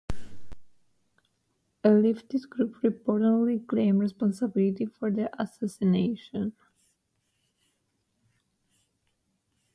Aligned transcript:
A 1.83 1.89
leftist 1.89 2.49
group 2.49 2.73
reportedly 2.81 3.67
claimed 3.67 3.99
responsibility 3.99 4.87
for 4.87 5.11
the 5.11 5.29
assassination. 5.39 6.53